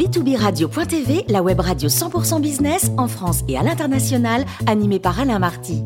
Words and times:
B2B 0.00 0.34
Radio.tv, 0.34 1.26
la 1.28 1.42
web 1.42 1.60
radio 1.60 1.90
100% 1.90 2.40
business 2.40 2.90
en 2.96 3.06
France 3.06 3.44
et 3.48 3.58
à 3.58 3.62
l'international, 3.62 4.46
animée 4.66 4.98
par 4.98 5.20
Alain 5.20 5.38
Marty. 5.38 5.82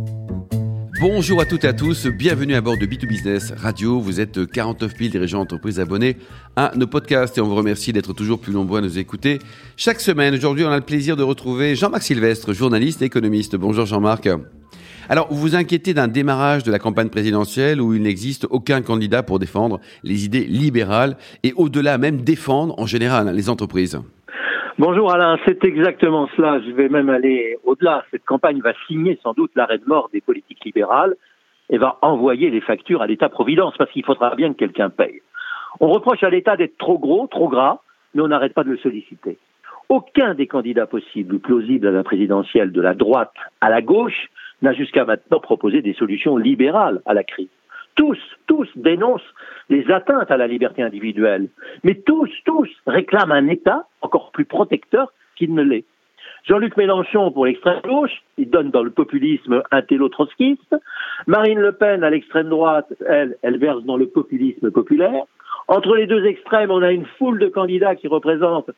Bonjour 1.00 1.40
à 1.40 1.44
toutes 1.44 1.64
et 1.64 1.67
à 1.67 1.72
tous, 1.72 2.06
bienvenue 2.06 2.54
à 2.54 2.61
bord 2.61 2.79
de 2.79 2.87
B2 2.87 3.08
Business 3.08 3.53
Radio. 3.56 3.98
Vous 3.98 4.21
êtes 4.21 4.48
49 4.48 4.92
000 4.96 5.11
dirigeants 5.11 5.40
d'entreprise 5.40 5.80
abonnés 5.80 6.16
à 6.54 6.71
nos 6.77 6.87
podcasts 6.87 7.37
et 7.38 7.40
on 7.40 7.48
vous 7.48 7.56
remercie 7.56 7.92
d'être 7.92 8.12
toujours 8.12 8.38
plus 8.38 8.53
nombreux 8.53 8.79
à 8.79 8.82
nous 8.82 9.00
écouter. 9.00 9.40
Chaque 9.77 9.99
semaine, 9.99 10.33
aujourd'hui, 10.33 10.65
on 10.65 10.71
a 10.71 10.76
le 10.76 10.85
plaisir 10.85 11.17
de 11.17 11.24
retrouver 11.24 11.74
Jean-Marc 11.74 12.04
Sylvestre, 12.04 12.53
journaliste 12.53 13.03
et 13.03 13.06
économiste. 13.06 13.56
Bonjour 13.56 13.85
Jean-Marc. 13.85 14.28
Alors, 15.10 15.28
vous 15.30 15.36
vous 15.36 15.56
inquiétez 15.56 15.92
d'un 15.92 16.09
démarrage 16.09 16.62
de 16.64 16.73
la 16.73 16.78
campagne 16.78 17.10
présidentielle 17.10 17.80
où 17.80 17.92
il 17.92 18.00
n'existe 18.00 18.46
aucun 18.50 18.80
candidat 18.80 19.23
pour 19.23 19.38
défendre 19.38 19.80
les 20.02 20.24
idées 20.24 20.45
libérales 20.45 21.16
et 21.42 21.52
au-delà 21.56 21.98
même 21.98 22.23
défendre 22.23 22.78
en 22.78 22.86
général 22.86 23.34
les 23.34 23.50
entreprises. 23.50 24.00
Bonjour 24.78 25.12
Alain, 25.12 25.38
c'est 25.45 25.62
exactement 25.64 26.26
cela. 26.36 26.59
Je 26.66 26.70
vais 26.72 26.88
même 26.88 27.10
aller 27.10 27.59
au-delà. 27.64 28.04
Cette 28.10 28.24
campagne 28.24 28.60
va 28.60 28.72
signer 28.88 29.18
sans 29.22 29.34
doute 29.34 29.50
l'arrêt 29.54 29.78
de 29.78 29.84
mort 29.86 30.09
des 30.10 30.22
politiques 30.22 30.64
libérales 30.64 31.14
et 31.68 31.76
va 31.76 31.98
envoyer 32.00 32.48
les 32.48 32.62
factures 32.62 33.02
à 33.02 33.06
l'État-providence 33.06 33.74
parce 33.76 33.90
qu'il 33.90 34.04
faudra 34.04 34.34
bien 34.34 34.54
que 34.54 34.59
quelqu'un 34.59 34.88
paye. 34.88 35.20
On 35.80 35.88
reproche 35.88 36.23
à 36.23 36.30
l'État 36.30 36.56
d'être 36.56 36.78
trop 36.78 36.98
gros, 36.98 37.26
trop 37.26 37.48
gras, 37.48 37.80
mais 38.14 38.23
on 38.23 38.28
n'arrête 38.28 38.54
pas 38.54 38.64
de 38.64 38.70
le 38.70 38.78
solliciter. 38.78 39.36
Aucun 39.90 40.34
des 40.34 40.46
candidats 40.46 40.86
possibles 40.86 41.34
ou 41.34 41.38
plausibles 41.38 41.88
à 41.88 41.90
la 41.90 42.02
présidentielle 42.02 42.73
de 42.73 42.80
la 42.80 42.95
droite 42.95 43.34
à 43.60 43.68
la 43.68 43.82
gauche 43.82 44.30
n'a 44.62 44.72
jusqu'à 44.72 45.04
maintenant 45.04 45.40
proposé 45.40 45.82
des 45.82 45.94
solutions 45.94 46.36
libérales 46.36 47.00
à 47.06 47.14
la 47.14 47.24
crise. 47.24 47.48
Tous, 47.96 48.18
tous 48.46 48.68
dénoncent 48.74 49.22
les 49.68 49.88
atteintes 49.90 50.30
à 50.30 50.36
la 50.36 50.46
liberté 50.46 50.82
individuelle, 50.82 51.48
mais 51.84 51.95
tous, 51.95 52.30
tous 52.45 52.68
réclament 52.86 53.32
un 53.32 53.46
État 53.48 53.86
encore 54.00 54.32
plus 54.32 54.45
protecteur 54.45 55.12
qu'il 55.36 55.54
ne 55.54 55.62
l'est. 55.62 55.84
Jean-Luc 56.46 56.76
Mélenchon 56.76 57.30
pour 57.30 57.46
l'extrême 57.46 57.80
gauche, 57.84 58.23
il 58.37 58.51
donne 58.51 58.70
dans 58.70 58.82
le 58.82 58.90
populisme 58.90 59.62
intello-trotskiste. 59.70 60.76
Marine 61.26 61.59
Le 61.59 61.73
Pen 61.73 62.04
à 62.04 62.10
l'extrême 62.10 62.48
droite, 62.48 62.92
elle, 63.07 63.36
elle 63.42 63.59
verse 63.59 63.82
dans 63.84 63.96
le 63.96 64.07
populisme 64.07 64.70
populaire. 64.70 65.25
Entre 65.69 65.95
les 65.97 66.07
deux 66.07 66.27
extrêmes, 66.27 66.70
on 66.70 66.83
a 66.83 66.92
une 66.92 67.07
foule 67.19 67.39
de 67.39 67.48
candidats 67.48 67.95
qui 67.95 68.09
représentent, 68.09 68.70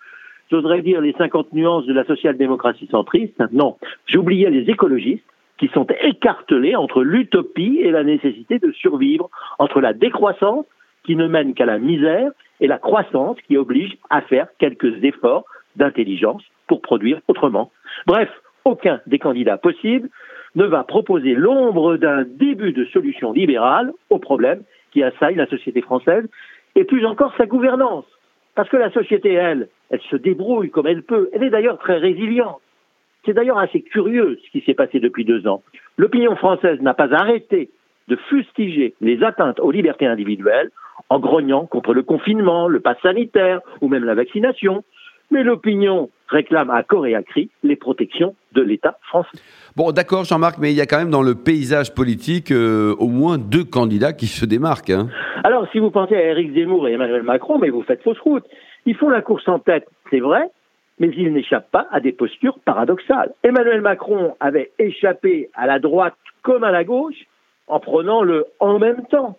j'oserais 0.51 0.83
dire, 0.83 1.01
les 1.01 1.13
50 1.15 1.53
nuances 1.55 1.87
de 1.87 1.93
la 1.93 2.05
social-démocratie 2.05 2.87
centriste. 2.89 3.43
Non, 3.51 3.77
j'oubliais 4.07 4.51
les 4.51 4.71
écologistes 4.71 5.25
qui 5.59 5.69
sont 5.69 5.87
écartelés 6.03 6.77
entre 6.77 7.03
l'utopie 7.03 7.79
et 7.81 7.91
la 7.91 8.05
nécessité 8.05 8.59
de 8.59 8.73
survivre, 8.73 9.31
entre 9.59 9.81
la 9.81 9.93
décroissance 9.93 10.67
qui 11.05 11.17
ne 11.17 11.27
mène 11.27 11.55
qu'à 11.55 11.67
la 11.67 11.79
misère 11.79 12.31
et 12.61 12.67
la 12.67 12.79
croissance 12.79 13.37
qui 13.47 13.57
oblige 13.57 13.97
à 14.11 14.21
faire 14.23 14.49
quelques 14.59 15.03
efforts 15.05 15.45
d'intelligence 15.77 16.43
pour 16.67 16.83
produire 16.83 17.21
autrement. 17.29 17.71
Bref, 18.07 18.29
aucun 18.65 19.01
des 19.07 19.19
candidats 19.19 19.59
possibles 19.59 20.09
ne 20.57 20.65
va 20.65 20.85
proposer 20.85 21.35
l'ombre 21.35 21.97
d'un 21.97 22.25
début 22.25 22.73
de 22.73 22.85
solution 22.87 23.33
libérale 23.33 23.93
au 24.11 24.19
problème 24.19 24.63
qui 24.91 25.03
assaille 25.03 25.37
la 25.37 25.47
société 25.47 25.83
française 25.83 26.27
et 26.75 26.85
plus 26.85 27.05
encore 27.07 27.35
sa 27.37 27.47
gouvernance. 27.47 28.07
Parce 28.55 28.69
que 28.69 28.77
la 28.77 28.91
société, 28.91 29.33
elle, 29.35 29.69
elle 29.91 30.01
se 30.11 30.17
débrouille 30.17 30.71
comme 30.71 30.87
elle 30.87 31.03
peut. 31.03 31.29
Elle 31.33 31.45
est 31.45 31.51
d'ailleurs 31.51 31.79
très 31.79 31.99
résiliente. 31.99 32.61
C'est 33.27 33.35
d'ailleurs 33.35 33.59
assez 33.59 33.83
curieux 33.83 34.39
ce 34.45 34.51
qui 34.53 34.65
s'est 34.65 34.75
passé 34.75 35.01
depuis 35.01 35.25
deux 35.25 35.47
ans. 35.49 35.63
L'opinion 35.99 36.37
française 36.37 36.81
n'a 36.81 36.95
pas 36.95 37.13
arrêté 37.13 37.71
de 38.09 38.17
fustiger 38.29 38.95
les 39.01 39.23
atteintes 39.25 39.59
aux 39.59 39.73
libertés 39.73 40.07
individuelles 40.07 40.71
en 41.09 41.19
grognant 41.19 41.67
contre 41.67 41.93
le 41.93 42.03
confinement, 42.03 42.69
le 42.69 42.81
pass 42.81 42.97
sanitaire 43.03 43.61
ou 43.81 43.89
même 43.89 44.05
la 44.05 44.15
vaccination. 44.15 44.85
Mais 45.33 45.43
l'opinion 45.43 46.09
réclame 46.29 46.71
à 46.71 46.85
corps 46.85 47.07
et 47.07 47.17
à 47.17 47.23
cri 47.25 47.51
les 47.65 47.75
protections 47.75 48.37
de 48.53 48.63
l'État 48.63 48.97
français. 49.09 49.39
Bon, 49.75 49.91
d'accord, 49.91 50.25
Jean-Marc, 50.25 50.59
mais 50.59 50.71
il 50.71 50.77
y 50.77 50.81
a 50.81 50.87
quand 50.87 50.99
même 50.99 51.11
dans 51.11 51.23
le 51.23 51.35
paysage 51.35 51.95
politique 51.95 52.53
euh, 52.53 52.95
au 53.01 53.09
moins 53.09 53.37
deux 53.37 53.65
candidats 53.65 54.13
qui 54.13 54.27
se 54.27 54.45
démarquent. 54.45 54.91
Hein. 54.91 55.09
Alors, 55.43 55.67
si 55.73 55.81
vous 55.81 55.91
pensez 55.91 56.15
à 56.15 56.23
Éric 56.23 56.55
Zemmour 56.55 56.87
et 56.87 56.93
Emmanuel 56.93 57.25
Macron, 57.25 57.59
mais 57.59 57.71
vous 57.71 57.83
faites 57.83 58.03
fausse 58.05 58.21
route. 58.21 58.45
Ils 58.87 58.95
font 58.95 59.09
la 59.09 59.21
course 59.21 59.49
en 59.49 59.59
tête, 59.59 59.89
c'est 60.11 60.21
vrai, 60.21 60.49
mais 60.99 61.11
il 61.17 61.33
n'échappe 61.33 61.71
pas 61.71 61.87
à 61.91 62.01
des 62.01 62.13
postures 62.13 62.59
paradoxales. 62.65 63.33
Emmanuel 63.43 63.81
Macron 63.81 64.35
avait 64.41 64.71
échappé 64.79 65.51
à 65.55 65.67
la 65.67 65.79
droite 65.79 66.15
comme 66.43 66.65
à 66.65 66.71
la 66.71 66.85
gauche 66.85 67.27
en 67.67 67.81
prenant 67.81 68.23
le 68.23 68.47
en 68.61 68.79
même 68.79 69.05
temps. 69.07 69.37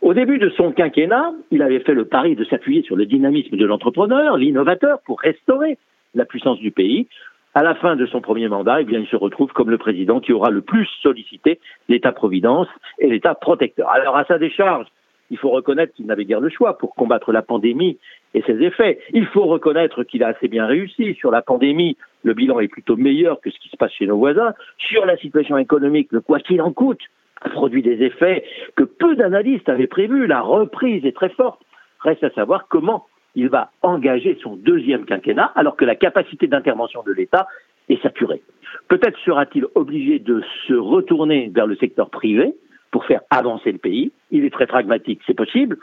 Au 0.00 0.14
début 0.14 0.38
de 0.38 0.50
son 0.50 0.72
quinquennat, 0.72 1.32
il 1.52 1.62
avait 1.62 1.78
fait 1.78 1.94
le 1.94 2.04
pari 2.04 2.34
de 2.34 2.44
s'appuyer 2.44 2.82
sur 2.82 2.96
le 2.96 3.06
dynamisme 3.06 3.56
de 3.56 3.64
l'entrepreneur, 3.64 4.36
l'innovateur, 4.36 4.98
pour 5.06 5.20
restaurer 5.20 5.78
la 6.14 6.24
puissance 6.24 6.58
du 6.58 6.72
pays. 6.72 7.06
À 7.54 7.62
la 7.62 7.74
fin 7.76 7.96
de 7.96 8.06
son 8.06 8.20
premier 8.20 8.48
mandat, 8.48 8.80
eh 8.80 8.86
il 8.88 9.06
se 9.06 9.16
retrouve 9.16 9.52
comme 9.52 9.70
le 9.70 9.78
président 9.78 10.20
qui 10.20 10.32
aura 10.32 10.50
le 10.50 10.62
plus 10.62 10.88
sollicité 11.02 11.60
l'État-providence 11.88 12.66
et 12.98 13.08
l'État 13.08 13.34
protecteur. 13.34 13.90
Alors, 13.90 14.16
à 14.16 14.24
sa 14.24 14.38
décharge, 14.38 14.86
il 15.30 15.38
faut 15.38 15.50
reconnaître 15.50 15.94
qu'il 15.94 16.06
n'avait 16.06 16.24
guère 16.24 16.40
le 16.40 16.50
choix 16.50 16.76
pour 16.76 16.94
combattre 16.94 17.32
la 17.32 17.42
pandémie 17.42 17.98
et 18.34 18.42
ses 18.42 18.62
effets. 18.62 18.98
Il 19.12 19.26
faut 19.26 19.44
reconnaître 19.44 20.04
qu'il 20.04 20.22
a 20.22 20.28
assez 20.28 20.48
bien 20.48 20.66
réussi. 20.66 21.14
Sur 21.14 21.30
la 21.30 21.42
pandémie, 21.42 21.96
le 22.22 22.34
bilan 22.34 22.60
est 22.60 22.68
plutôt 22.68 22.96
meilleur 22.96 23.40
que 23.40 23.50
ce 23.50 23.58
qui 23.58 23.68
se 23.68 23.76
passe 23.76 23.92
chez 23.92 24.06
nos 24.06 24.18
voisins. 24.18 24.54
Sur 24.78 25.06
la 25.06 25.16
situation 25.16 25.56
économique, 25.58 26.08
le 26.12 26.20
quoi 26.20 26.40
qu'il 26.40 26.60
en 26.60 26.72
coûte 26.72 27.00
a 27.40 27.48
produit 27.48 27.82
des 27.82 28.02
effets 28.02 28.44
que 28.76 28.84
peu 28.84 29.16
d'analystes 29.16 29.68
avaient 29.68 29.86
prévus. 29.86 30.26
La 30.26 30.40
reprise 30.40 31.04
est 31.04 31.16
très 31.16 31.30
forte. 31.30 31.62
Reste 32.00 32.24
à 32.24 32.30
savoir 32.30 32.68
comment 32.68 33.06
il 33.34 33.48
va 33.48 33.70
engager 33.80 34.38
son 34.42 34.56
deuxième 34.56 35.06
quinquennat 35.06 35.50
alors 35.54 35.76
que 35.76 35.84
la 35.84 35.96
capacité 35.96 36.46
d'intervention 36.46 37.02
de 37.04 37.12
l'État 37.12 37.46
est 37.88 38.02
saturée. 38.02 38.42
Peut-être 38.88 39.18
sera-t-il 39.24 39.66
obligé 39.74 40.18
de 40.18 40.42
se 40.66 40.74
retourner 40.74 41.50
vers 41.54 41.66
le 41.66 41.76
secteur 41.76 42.10
privé, 42.10 42.54
pour 42.92 43.06
faire 43.06 43.22
avancer 43.30 43.72
le 43.72 43.78
pays. 43.78 44.12
Il 44.32 44.44
est 44.44 44.50
très 44.50 44.66
pragmatique, 44.66 45.20
c'est 45.26 45.34
possible. 45.36 45.78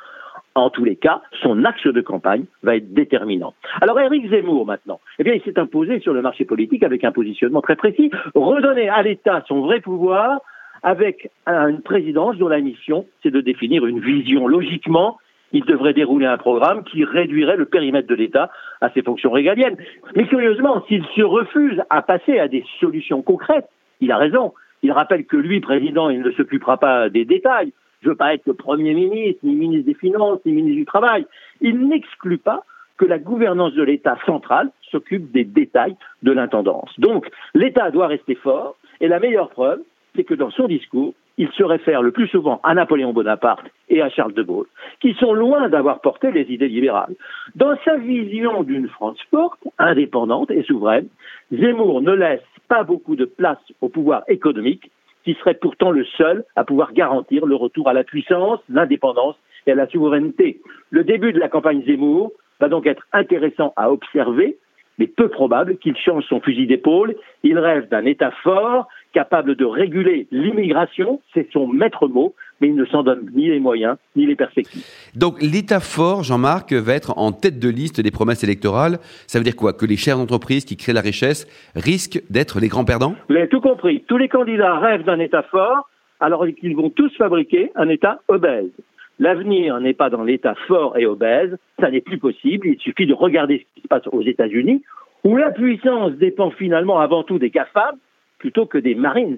En 0.56 0.70
tous 0.70 0.84
les 0.84 0.96
cas, 0.96 1.22
son 1.42 1.64
axe 1.64 1.86
de 1.86 2.02
campagne 2.02 2.46
va 2.64 2.76
être 2.76 2.94
déterminant. 2.94 3.54
Alors 3.80 4.00
Éric 4.00 4.30
Zemmour 4.30 4.66
maintenant, 4.66 5.00
eh 5.20 5.24
bien 5.24 5.34
il 5.34 5.42
s'est 5.44 5.58
imposé 5.60 6.00
sur 6.00 6.14
le 6.14 6.22
marché 6.22 6.44
politique 6.44 6.84
avec 6.84 7.04
un 7.04 7.12
positionnement 7.12 7.62
très 7.62 7.76
précis, 7.76 8.12
redonner 8.34 8.90
à 8.90 9.02
l'État 9.04 9.44
son 9.48 9.62
vrai 9.62 9.80
pouvoir 9.80 10.42
avec 10.82 11.30
une 11.46 11.82
présidence 11.82 12.38
dont 12.38 12.48
la 12.48 12.60
mission 12.60 13.06
c'est 13.22 13.32
de 13.32 13.42
définir 13.42 13.86
une 13.86 14.00
vision. 14.00 14.48
Logiquement, 14.48 15.20
il 15.52 15.66
devrait 15.66 15.94
dérouler 15.94 16.26
un 16.26 16.38
programme 16.38 16.84
qui 16.84 17.04
réduirait 17.04 17.58
le 17.58 17.66
périmètre 17.66 18.08
de 18.08 18.16
l'État 18.16 18.52
à 18.81 18.90
ses 18.90 19.02
fonctions 19.02 19.31
régaliennes. 19.31 19.78
Mais 20.16 20.26
curieusement, 20.26 20.84
s'il 20.88 21.06
se 21.16 21.22
refuse 21.22 21.81
à 21.90 22.02
passer 22.02 22.40
à 22.40 22.48
des 22.48 22.66
solutions 22.80 23.22
concrètes, 23.22 23.70
il 24.02 24.12
a 24.12 24.18
raison. 24.18 24.54
Il 24.81 24.92
rappelle 24.92 25.26
que 25.26 25.38
lui, 25.38 25.60
président, 25.60 26.10
il 26.10 26.22
ne 26.22 26.31
s'occupera 26.31 26.78
pas 26.78 27.10
des 27.10 27.26
détails. 27.26 27.74
Je 28.02 28.08
ne 28.08 28.14
veux 28.14 28.18
pas 28.18 28.34
être 28.34 28.46
le 28.46 28.54
Premier 28.54 28.94
ministre, 28.94 29.42
ni 29.44 29.56
ministre 29.56 29.86
des 29.86 29.94
Finances, 29.94 30.40
ni 30.46 30.54
ministre 30.54 30.78
du 30.78 30.86
Travail. 30.86 31.26
Il 31.62 31.88
n'exclut 31.88 32.38
pas 32.38 32.64
que 32.98 33.06
la 33.06 33.18
gouvernance 33.18 33.74
de 33.74 33.84
l'État 33.84 34.18
central 34.26 34.72
s'occupe 34.92 35.32
des 35.32 35.44
détails 35.44 35.96
de 36.24 36.32
l'intendance. 36.32 36.92
Donc, 36.98 37.30
l'État 37.54 37.92
doit 37.92 38.08
rester 38.08 38.36
fort, 38.36 38.76
et 39.02 39.08
la 39.08 39.20
meilleure 39.20 39.50
preuve, 39.50 39.80
c'est 40.16 40.24
que 40.24 40.34
dans 40.34 40.52
son 40.52 40.68
discours, 40.68 41.14
il 41.38 41.50
se 41.52 41.64
réfère 41.64 42.02
le 42.02 42.12
plus 42.12 42.28
souvent 42.28 42.60
à 42.64 42.74
Napoléon 42.74 43.14
Bonaparte 43.14 43.66
et 43.88 44.02
à 44.02 44.10
Charles 44.10 44.34
de 44.34 44.44
Gaulle, 44.44 44.68
qui 45.00 45.14
sont 45.14 45.34
loin 45.34 45.70
d'avoir 45.70 46.02
porté 46.02 46.31
les 46.31 46.52
idées 46.52 46.68
libérales. 46.68 47.16
Dans 47.56 47.78
sa 47.86 47.96
vision 47.96 48.64
d'une 48.64 48.90
France 48.90 49.20
forte, 49.31 49.62
indépendante 49.78 50.52
et 50.52 50.64
souveraine, 50.64 51.08
Zemmour 51.52 52.02
ne 52.02 52.12
laisse 52.12 52.44
pas 52.68 52.84
beaucoup 52.84 53.16
de 53.16 53.24
place 53.24 53.58
au 53.80 53.88
pouvoir 53.88 54.24
économique, 54.28 54.92
qui 55.24 55.34
serait 55.35 55.56
pourtant 55.56 55.91
le 55.91 56.06
seul 56.18 56.44
à 56.56 56.63
pouvoir 56.63 56.94
garantir 56.94 57.46
le 57.46 57.56
retour 57.56 57.88
à 57.90 57.94
la 57.94 58.03
puissance, 58.03 58.59
l'indépendance 58.69 59.35
et 59.68 59.72
à 59.72 59.75
la 59.75 59.88
souveraineté. 59.88 60.62
Le 60.90 61.03
début 61.03 61.34
de 61.34 61.40
la 61.40 61.50
campagne 61.50 61.84
Zemmour 61.85 62.31
va 62.59 62.69
donc 62.69 62.88
être 62.88 63.06
intéressant 63.13 63.74
à 63.75 63.91
observer, 63.91 64.57
mais 64.97 65.07
peu 65.07 65.30
probable 65.30 65.77
qu'il 65.77 65.95
change 65.98 66.25
son 66.25 66.42
fusil 66.42 66.68
d'épaule. 66.68 67.16
Il 67.44 67.57
rêve 67.57 67.88
d'un 67.89 68.06
État 68.06 68.31
fort, 68.44 68.88
capable 69.13 69.56
de 69.56 69.66
réguler 69.66 70.27
l'immigration, 70.31 71.22
c'est 71.33 71.50
son 71.51 71.68
maître 71.68 72.07
mot, 72.07 72.36
mais 72.62 72.68
il 72.68 72.76
ne 72.76 72.86
s'en 72.86 73.04
donne 73.04 73.30
ni 73.34 73.50
les 73.50 73.60
moyens 73.60 73.98
ni 74.16 74.26
les 74.26 74.36
perspectives. 74.36 74.84
Donc 75.16 75.42
l'État 75.42 75.80
fort, 75.80 76.24
Jean-Marc, 76.24 76.74
va 76.74 76.94
être 76.94 77.18
en 77.18 77.32
tête 77.32 77.60
de 77.60 77.70
liste 77.70 78.02
des 78.02 78.12
promesses 78.12 78.44
électorales. 78.44 79.00
Ça 79.28 79.40
veut 79.40 79.44
dire 79.44 79.56
quoi? 79.56 79.74
Que 79.74 79.86
les 79.86 79.98
chères 79.98 80.20
entreprises 80.20 80.66
qui 80.66 80.78
créent 80.78 80.94
la 80.94 81.02
richesse 81.02 81.48
risquent 81.76 82.22
d'être 82.30 82.60
les 82.60 82.68
grands 82.68 82.86
perdants? 82.86 83.16
Vous 83.30 83.36
avez 83.36 83.48
tout 83.48 83.62
compris. 83.62 84.04
Tous 84.08 84.18
les 84.18 84.30
candidats 84.30 84.80
rêvent 84.80 85.04
d'un 85.04 85.20
État 85.20 85.44
fort, 85.44 85.90
alors 86.20 86.46
qu'ils 86.60 86.76
vont 86.76 86.90
tous 86.90 87.16
fabriquer 87.18 87.72
un 87.76 87.90
État 87.90 88.22
obèse. 88.28 88.72
L'avenir 89.20 89.80
n'est 89.82 89.94
pas 89.94 90.10
dans 90.10 90.24
l'État 90.24 90.56
fort 90.68 90.98
et 90.98 91.06
obèse, 91.06 91.58
ça 91.80 91.92
n'est 91.92 92.02
plus 92.02 92.18
possible. 92.18 92.68
Il 92.68 92.80
suffit 92.80 93.06
de 93.06 93.14
regarder 93.14 93.60
ce 93.60 93.76
qui 93.76 93.82
se 93.84 93.88
passe 93.88 94.08
aux 94.12 94.22
États-Unis, 94.22 94.82
où 95.26 95.36
la 95.36 95.52
puissance 95.52 96.14
dépend 96.14 96.52
finalement 96.52 97.00
avant 97.00 97.24
tout 97.24 97.38
des 97.38 97.50
GAFAM 97.50 97.96
plutôt 98.38 98.66
que 98.66 98.78
des 98.78 98.96
Marines. 98.96 99.38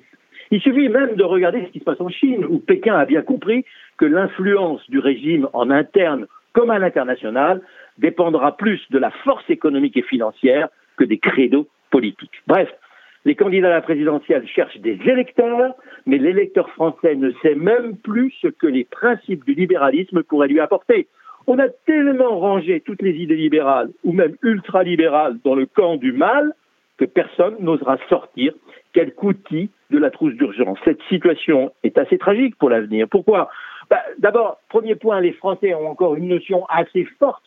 Il 0.54 0.60
suffit 0.60 0.90
même 0.90 1.16
de 1.16 1.24
regarder 1.24 1.66
ce 1.66 1.72
qui 1.72 1.80
se 1.80 1.86
passe 1.86 2.02
en 2.02 2.10
Chine, 2.10 2.46
où 2.46 2.60
Pékin 2.60 2.94
a 2.96 3.06
bien 3.06 3.22
compris 3.22 3.64
que 3.98 4.06
l'influence 4.06 4.88
du 4.90 5.00
régime 5.00 5.48
en 5.54 5.70
interne 5.70 6.28
comme 6.52 6.70
à 6.70 6.78
l'international 6.78 7.62
dépendra 7.98 8.58
plus 8.58 8.82
de 8.90 9.00
la 9.00 9.12
force 9.24 9.50
économique 9.50 9.96
et 9.96 10.02
financière 10.02 10.68
que 10.98 11.06
des 11.06 11.20
credos 11.20 11.68
politiques. 11.90 12.44
Bref, 12.48 12.70
les 13.24 13.36
candidats 13.36 13.70
à 13.70 13.76
la 13.76 13.82
présidentielle 13.82 14.46
cherchent 14.46 14.80
des 14.80 15.00
électeurs, 15.06 15.74
mais 16.06 16.18
l'électeur 16.18 16.70
français 16.72 17.16
ne 17.16 17.32
sait 17.42 17.56
même 17.56 17.96
plus 17.96 18.34
ce 18.42 18.48
que 18.48 18.68
les 18.68 18.84
principes 18.84 19.46
du 19.46 19.54
libéralisme 19.54 20.22
pourraient 20.24 20.50
lui 20.50 20.60
apporter. 20.60 21.08
On 21.48 21.60
a 21.60 21.70
tellement 21.86 22.40
rangé 22.40 22.82
toutes 22.82 23.02
les 23.02 23.16
idées 23.16 23.36
libérales, 23.36 23.90
ou 24.04 24.12
même 24.12 24.36
ultralibérales, 24.42 25.38
dans 25.46 25.56
le 25.56 25.66
camp 25.66 25.96
du 25.96 26.12
mal, 26.12 26.54
que 26.98 27.06
personne 27.06 27.56
n'osera 27.60 27.98
sortir 28.10 28.54
quelque 28.94 29.24
outil 29.24 29.70
de 29.92 30.00
la 30.00 30.10
trousse 30.10 30.34
d'urgence. 30.34 30.80
Cette 30.84 31.02
situation 31.10 31.72
est 31.84 31.98
assez 31.98 32.18
tragique 32.18 32.56
pour 32.58 32.70
l'avenir. 32.70 33.08
Pourquoi? 33.10 33.50
Bah, 33.90 34.02
D'abord, 34.18 34.60
premier 34.70 34.96
point, 34.96 35.20
les 35.22 35.34
Français 35.34 35.74
ont 35.76 35.88
encore 35.88 36.16
une 36.16 36.30
notion 36.30 36.66
assez 36.68 37.06
forte 37.20 37.44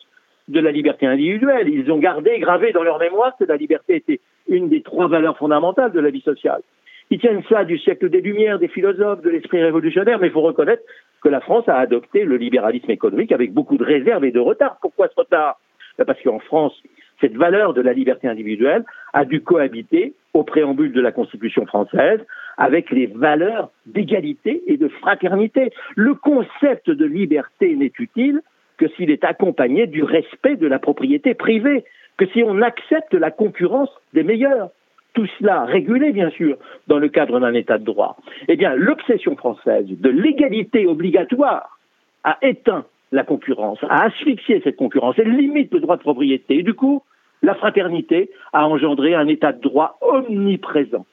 de 0.47 0.59
la 0.59 0.71
liberté 0.71 1.07
individuelle. 1.07 1.67
Ils 1.67 1.91
ont 1.91 1.97
gardé, 1.97 2.39
gravé 2.39 2.71
dans 2.71 2.83
leur 2.83 2.99
mémoire 2.99 3.35
que 3.37 3.45
la 3.45 3.57
liberté 3.57 3.95
était 3.95 4.19
une 4.47 4.69
des 4.69 4.81
trois 4.81 5.07
valeurs 5.07 5.37
fondamentales 5.37 5.91
de 5.91 5.99
la 5.99 6.11
vie 6.11 6.21
sociale. 6.21 6.61
Ils 7.09 7.19
tiennent 7.19 7.43
ça 7.49 7.65
du 7.65 7.77
siècle 7.77 8.09
des 8.09 8.21
Lumières, 8.21 8.59
des 8.59 8.67
philosophes, 8.67 9.21
de 9.21 9.29
l'esprit 9.29 9.61
révolutionnaire, 9.61 10.19
mais 10.19 10.27
il 10.27 10.33
faut 10.33 10.41
reconnaître 10.41 10.83
que 11.21 11.29
la 11.29 11.39
France 11.39 11.67
a 11.67 11.77
adopté 11.77 12.25
le 12.25 12.37
libéralisme 12.37 12.89
économique 12.91 13.31
avec 13.31 13.53
beaucoup 13.53 13.77
de 13.77 13.83
réserve 13.83 14.25
et 14.25 14.31
de 14.31 14.39
retard. 14.39 14.77
Pourquoi 14.81 15.07
ce 15.07 15.19
retard 15.19 15.59
ben 15.97 16.05
Parce 16.05 16.21
qu'en 16.21 16.39
France, 16.39 16.73
cette 17.21 17.35
valeur 17.35 17.73
de 17.73 17.81
la 17.81 17.93
liberté 17.93 18.27
individuelle 18.27 18.83
a 19.13 19.25
dû 19.25 19.41
cohabiter 19.41 20.13
au 20.33 20.43
préambule 20.43 20.91
de 20.91 21.01
la 21.01 21.11
Constitution 21.11 21.65
française 21.65 22.19
avec 22.57 22.91
les 22.91 23.07
valeurs 23.07 23.69
d'égalité 23.85 24.61
et 24.67 24.77
de 24.77 24.87
fraternité. 24.87 25.71
Le 25.95 26.13
concept 26.13 26.89
de 26.89 27.05
liberté 27.05 27.75
n'est 27.75 27.93
utile 27.99 28.41
que 28.77 28.87
s'il 28.89 29.11
est 29.11 29.23
accompagné 29.23 29.87
du 29.87 30.03
respect 30.03 30.57
de 30.57 30.67
la 30.67 30.79
propriété 30.79 31.33
privée, 31.33 31.85
que 32.17 32.25
si 32.27 32.43
on 32.43 32.61
accepte 32.61 33.13
la 33.13 33.31
concurrence 33.31 33.89
des 34.13 34.23
meilleurs. 34.23 34.69
Tout 35.13 35.27
cela 35.39 35.63
régulé, 35.63 36.11
bien 36.11 36.29
sûr, 36.29 36.57
dans 36.87 36.99
le 36.99 37.07
cadre 37.07 37.39
d'un 37.39 37.53
État 37.53 37.77
de 37.77 37.85
droit. 37.85 38.17
Eh 38.49 38.57
bien, 38.57 38.75
l'obsession 38.75 39.37
française 39.37 39.85
de 39.87 40.09
l'égalité 40.09 40.87
obligatoire 40.87 41.79
a 42.25 42.37
éteint 42.41 42.83
la 43.11 43.23
concurrence, 43.23 43.79
a 43.83 44.03
asphyxié 44.05 44.61
cette 44.63 44.75
concurrence, 44.75 45.15
elle 45.17 45.35
limite 45.35 45.73
le 45.73 45.79
droit 45.79 45.97
de 45.97 46.01
propriété. 46.01 46.59
Et 46.59 46.63
du 46.63 46.73
coup, 46.73 47.03
la 47.41 47.55
fraternité 47.55 48.29
a 48.53 48.67
engendré 48.67 49.13
un 49.13 49.27
État 49.27 49.51
de 49.51 49.61
droit 49.61 49.97
omniprésent. 50.01 51.05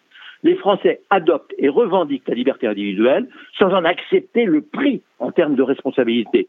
Les 0.42 0.56
Français 0.56 1.00
adoptent 1.10 1.54
et 1.58 1.68
revendiquent 1.68 2.26
la 2.26 2.34
liberté 2.34 2.66
individuelle 2.66 3.28
sans 3.58 3.72
en 3.72 3.84
accepter 3.84 4.44
le 4.44 4.62
prix 4.62 5.02
en 5.20 5.30
termes 5.30 5.54
de 5.54 5.62
responsabilité. 5.62 6.48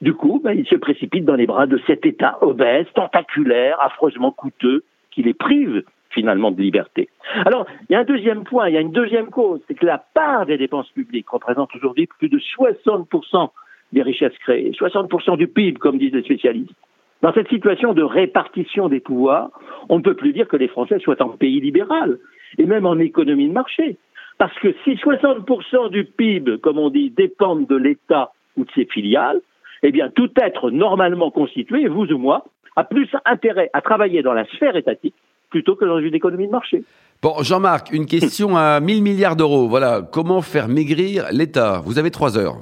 Du 0.00 0.14
coup, 0.14 0.40
ben, 0.42 0.52
ils 0.52 0.66
se 0.66 0.76
précipitent 0.76 1.24
dans 1.24 1.34
les 1.34 1.46
bras 1.46 1.66
de 1.66 1.78
cet 1.86 2.06
État 2.06 2.38
obèse, 2.40 2.86
tentaculaire, 2.94 3.78
affreusement 3.80 4.30
coûteux, 4.30 4.84
qui 5.10 5.22
les 5.22 5.34
prive 5.34 5.84
finalement 6.10 6.50
de 6.50 6.60
liberté. 6.60 7.08
Alors, 7.44 7.66
il 7.88 7.92
y 7.92 7.96
a 7.96 8.00
un 8.00 8.04
deuxième 8.04 8.44
point, 8.44 8.68
il 8.68 8.74
y 8.74 8.78
a 8.78 8.80
une 8.80 8.92
deuxième 8.92 9.30
cause, 9.30 9.60
c'est 9.66 9.74
que 9.74 9.86
la 9.86 9.98
part 9.98 10.46
des 10.46 10.56
dépenses 10.56 10.88
publiques 10.90 11.28
représente 11.28 11.74
aujourd'hui 11.74 12.06
plus 12.06 12.28
de 12.28 12.38
60% 12.38 13.50
des 13.92 14.02
richesses 14.02 14.36
créées, 14.38 14.72
60% 14.72 15.36
du 15.36 15.46
PIB, 15.46 15.78
comme 15.78 15.98
disent 15.98 16.12
les 16.12 16.22
spécialistes. 16.22 16.74
Dans 17.22 17.32
cette 17.32 17.48
situation 17.48 17.94
de 17.94 18.02
répartition 18.02 18.88
des 18.88 19.00
pouvoirs, 19.00 19.50
on 19.88 19.98
ne 19.98 20.02
peut 20.02 20.14
plus 20.14 20.32
dire 20.32 20.48
que 20.48 20.56
les 20.56 20.68
Français 20.68 20.98
soient 20.98 21.22
en 21.22 21.30
pays 21.30 21.60
libéral, 21.60 22.18
et 22.58 22.66
même 22.66 22.86
en 22.86 22.98
économie 22.98 23.48
de 23.48 23.52
marché. 23.52 23.96
Parce 24.38 24.58
que 24.58 24.74
si 24.84 24.94
60% 24.94 25.90
du 25.90 26.04
PIB, 26.04 26.58
comme 26.58 26.78
on 26.78 26.90
dit, 26.90 27.10
dépendent 27.10 27.66
de 27.66 27.76
l'État 27.76 28.32
ou 28.56 28.64
de 28.64 28.70
ses 28.74 28.84
filiales, 28.84 29.40
eh 29.82 29.92
bien, 29.92 30.10
tout 30.10 30.30
être 30.36 30.70
normalement 30.70 31.30
constitué, 31.30 31.88
vous 31.88 32.06
ou 32.06 32.18
moi, 32.18 32.44
a 32.76 32.84
plus 32.84 33.08
intérêt 33.24 33.70
à 33.72 33.80
travailler 33.80 34.22
dans 34.22 34.32
la 34.32 34.44
sphère 34.46 34.76
étatique 34.76 35.14
plutôt 35.50 35.76
que 35.76 35.84
dans 35.84 36.00
une 36.00 36.14
économie 36.14 36.46
de 36.46 36.52
marché. 36.52 36.82
Bon, 37.22 37.34
Jean-Marc, 37.42 37.92
une 37.92 38.06
question 38.06 38.56
à 38.56 38.80
1000 38.80 39.02
milliards 39.02 39.36
d'euros. 39.36 39.68
Voilà, 39.68 40.02
comment 40.02 40.42
faire 40.42 40.68
maigrir 40.68 41.26
l'État? 41.30 41.80
Vous 41.84 41.98
avez 41.98 42.10
trois 42.10 42.36
heures. 42.36 42.56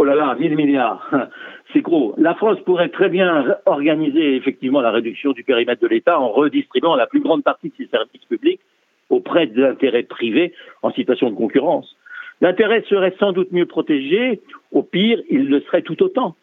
Oh 0.00 0.04
là 0.04 0.14
là, 0.14 0.36
1000 0.38 0.54
milliards. 0.54 1.10
C'est 1.72 1.80
gros. 1.80 2.14
La 2.18 2.36
France 2.36 2.60
pourrait 2.64 2.88
très 2.88 3.08
bien 3.08 3.56
organiser 3.66 4.36
effectivement 4.36 4.80
la 4.80 4.92
réduction 4.92 5.32
du 5.32 5.42
périmètre 5.42 5.82
de 5.82 5.88
l'État 5.88 6.20
en 6.20 6.28
redistribuant 6.28 6.94
la 6.94 7.08
plus 7.08 7.18
grande 7.18 7.42
partie 7.42 7.70
de 7.70 7.74
ses 7.76 7.88
services 7.88 8.24
publics 8.28 8.60
auprès 9.10 9.48
d'intérêts 9.48 10.04
privés 10.04 10.52
en 10.82 10.92
situation 10.92 11.30
de 11.30 11.34
concurrence. 11.34 11.96
L'intérêt 12.40 12.84
serait 12.88 13.16
sans 13.18 13.32
doute 13.32 13.50
mieux 13.50 13.66
protégé, 13.66 14.40
au 14.70 14.84
pire, 14.84 15.20
il 15.30 15.48
le 15.48 15.62
serait 15.62 15.82
tout 15.82 16.00
autant. 16.00 16.36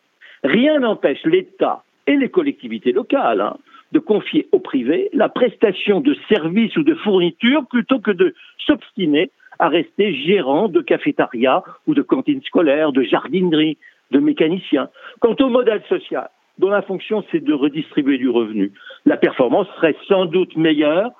Rien 0.44 0.80
n'empêche 0.80 1.24
l'État 1.24 1.84
et 2.08 2.18
les 2.18 2.28
collectivités 2.28 2.92
locales 2.92 3.40
hein, 3.40 3.56
de 3.94 4.00
confier 4.00 4.50
au 4.52 4.60
privé 4.60 5.10
la 5.14 5.30
prestation 5.30 6.02
de 6.02 6.14
services 6.28 6.76
ou 6.76 6.84
de 6.84 6.96
fournitures 6.96 7.66
plutôt 7.68 8.00
que 8.00 8.12
de 8.12 8.36
s'obstiner 8.68 9.32
à 9.60 9.70
rester 9.70 10.14
gérant 10.14 10.68
de 10.68 10.82
cafétéria 10.82 11.64
ou 11.88 11.94
de 11.94 12.02
cantines 12.02 12.42
scolaires, 12.44 12.92
de 12.92 13.04
jardinerie, 13.04 13.78
de 14.12 14.20
mécaniciens. 14.20 14.90
Quant 15.20 15.36
au 15.40 15.50
modèle 15.50 15.82
social, 15.90 16.30
dont 16.58 16.70
la 16.70 16.82
fonction 16.82 17.24
c'est 17.32 17.44
de 17.44 17.54
redistribuer 17.54 18.18
du 18.18 18.30
revenu, 18.30 18.72
la 19.06 19.18
performance 19.18 19.68
serait 19.76 19.96
sans 20.08 20.26
doute 20.26 20.56
meilleure 20.56 21.12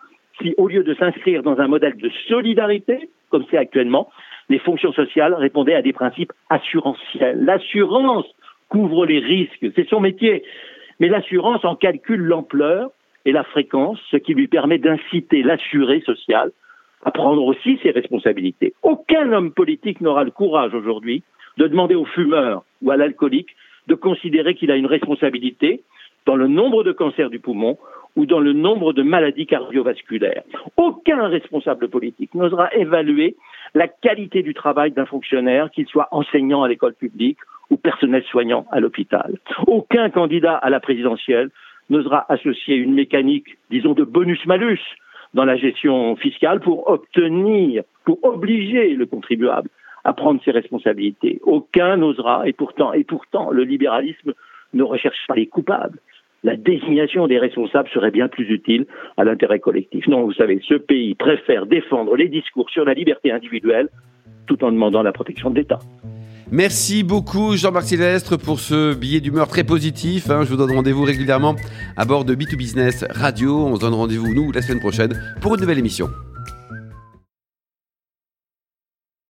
si, 0.42 0.54
au 0.58 0.68
lieu 0.68 0.84
de 0.84 0.94
s'inscrire 0.96 1.44
dans 1.44 1.60
un 1.60 1.68
modèle 1.68 1.96
de 1.98 2.10
solidarité, 2.28 3.10
comme 3.30 3.46
c'est 3.50 3.58
actuellement, 3.58 4.10
les 4.50 4.60
fonctions 4.60 4.94
sociales 4.94 5.34
répondaient 5.34 5.76
à 5.76 5.82
des 5.82 5.94
principes 5.94 6.34
assurantiels. 6.50 7.44
L'assurance 7.44 8.26
couvre 8.70 9.06
les 9.06 9.20
risques, 9.20 9.66
c'est 9.76 9.88
son 9.90 10.00
métier. 10.00 10.44
Mais 11.00 11.10
l'assurance 11.10 11.64
en 11.66 11.76
calcule 11.76 12.22
l'ampleur 12.22 12.92
et 13.26 13.32
la 13.32 13.44
fréquence, 13.44 14.00
ce 14.12 14.18
qui 14.18 14.34
lui 14.34 14.48
permet 14.48 14.78
d'inciter 14.78 15.42
l'assuré 15.42 16.02
social 16.02 16.52
à 17.06 17.12
prendre 17.12 17.44
aussi 17.44 17.80
ses 17.84 17.92
responsabilités. 17.92 18.74
Aucun 18.84 19.32
homme 19.32 19.52
politique 19.52 20.02
n'aura 20.02 20.24
le 20.24 20.32
courage 20.32 20.74
aujourd'hui 20.74 21.24
de 21.58 21.68
demander 21.68 21.96
au 21.96 22.06
fumeur 22.06 22.64
ou 22.82 22.92
à 22.92 22.98
l'alcoolique 22.98 23.56
de 23.88 23.96
considérer 23.96 24.56
qu'il 24.56 24.72
a 24.72 24.76
une 24.76 24.88
responsabilité 24.88 25.84
dans 26.26 26.36
le 26.36 26.48
nombre 26.48 26.84
de 26.84 26.92
cancers 26.92 27.30
du 27.30 27.40
poumon 27.40 27.78
ou 28.16 28.26
dans 28.26 28.40
le 28.40 28.54
nombre 28.54 28.94
de 28.94 29.04
maladies 29.04 29.46
cardiovasculaires. 29.46 30.44
Aucun 30.78 31.28
responsable 31.28 31.90
politique 31.90 32.34
n'osera 32.34 32.74
évaluer 32.74 33.36
la 33.76 33.88
qualité 33.88 34.42
du 34.42 34.54
travail 34.54 34.92
d'un 34.92 35.06
fonctionnaire, 35.06 35.70
qu'il 35.70 35.86
soit 35.86 36.08
enseignant 36.12 36.64
à 36.64 36.68
l'école 36.68 36.94
publique 36.94 37.38
ou 37.70 37.78
personnel 37.78 38.24
soignant 38.24 38.66
à 38.72 38.80
l'hôpital. 38.80 39.38
Aucun 39.68 40.10
candidat 40.10 40.56
à 40.56 40.70
la 40.70 40.80
présidentielle 40.80 41.50
n'osera 41.90 42.26
associer 42.30 42.76
une 42.76 42.94
mécanique, 42.94 43.58
disons, 43.70 43.94
de 43.94 44.04
bonus-malus 44.04 44.80
dans 45.36 45.46
la 45.46 45.58
gestion 45.58 46.16
fiscale 46.16 46.62
pour 46.62 46.90
obtenir, 46.90 47.84
pour 48.06 48.24
obliger 48.24 48.96
le 48.96 49.06
contribuable 49.06 49.70
à 50.06 50.14
prendre 50.14 50.42
ses 50.44 50.52
responsabilités. 50.52 51.40
Aucun 51.44 51.98
n'osera, 51.98 52.48
et 52.48 52.54
pourtant, 52.54 52.94
et 52.94 53.04
pourtant, 53.04 53.52
le 53.52 53.64
libéralisme 53.64 54.34
ne 54.74 54.84
recherche 54.84 55.28
pas 55.28 55.36
les 55.36 55.48
coupables. 55.48 56.00
La 56.44 56.56
désignation 56.56 57.28
des 57.28 57.40
responsables 57.40 57.90
serait 57.90 58.12
bien 58.12 58.28
plus 58.28 58.50
utile 58.50 58.86
à 59.18 59.24
l'intérêt 59.24 59.60
collectif. 59.60 60.08
Non, 60.08 60.24
vous 60.24 60.34
savez, 60.34 60.62
ce 60.68 60.76
pays 60.76 61.16
préfère 61.16 61.66
défendre 61.66 62.16
les 62.16 62.30
discours 62.30 62.70
sur 62.70 62.86
la 62.86 62.94
liberté 62.94 63.32
individuelle 63.32 63.90
tout 64.48 64.64
en 64.64 64.72
demandant 64.72 65.02
la 65.02 65.12
protection 65.12 65.50
de 65.50 65.56
l'État. 65.56 65.80
Merci 66.52 67.02
beaucoup 67.02 67.58
Jean-Marc 67.58 67.88
Sylvestre 67.88 68.38
pour 68.38 68.60
ce 68.60 68.94
billet 68.94 69.20
d'humeur 69.20 69.48
très 69.48 69.64
positif. 69.64 70.30
Hein. 70.30 70.44
Je 70.44 70.50
vous 70.50 70.58
donne 70.58 70.72
rendez-vous 70.72 71.04
régulièrement 71.04 71.56
à 71.98 72.06
bord 72.06 72.24
de 72.24 72.36
B2Business 72.36 73.04
Radio. 73.10 73.66
On 73.66 73.76
se 73.76 73.82
donne 73.82 73.96
rendez-vous 73.96 74.32
nous 74.34 74.52
la 74.52 74.62
semaine 74.62 74.80
prochaine 74.80 75.20
pour 75.42 75.56
une 75.56 75.62
nouvelle 75.62 75.80
émission. 75.80 76.08